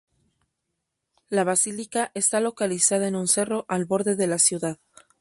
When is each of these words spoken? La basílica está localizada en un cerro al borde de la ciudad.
La 1.29 1.43
basílica 1.43 2.09
está 2.15 2.39
localizada 2.39 3.07
en 3.07 3.15
un 3.15 3.27
cerro 3.27 3.65
al 3.67 3.85
borde 3.85 4.15
de 4.15 4.25
la 4.25 4.39
ciudad. 4.39 4.79